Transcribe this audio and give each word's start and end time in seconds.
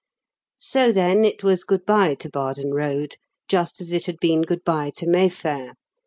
So 0.57 0.91
then, 0.91 1.23
it 1.23 1.43
was 1.43 1.63
good 1.63 1.85
bye 1.85 2.15
to 2.15 2.27
Bardon 2.27 2.73
Road, 2.73 3.17
just 3.47 3.79
as 3.79 3.91
it 3.91 4.07
had 4.07 4.17
been 4.19 4.41
good 4.41 4.63
bye 4.63 4.89
to 4.95 5.07
Mayfair. 5.07 5.75